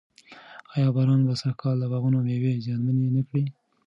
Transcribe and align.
ایا 0.73 0.89
باران 0.95 1.21
به 1.27 1.33
سږ 1.41 1.53
کال 1.61 1.75
د 1.79 1.83
باغونو 1.91 2.19
مېوې 2.27 2.61
زیانمنې 2.65 3.09
نه 3.15 3.21
کړي؟ 3.27 3.43